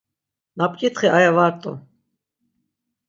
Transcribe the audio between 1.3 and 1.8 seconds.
va rt̆u.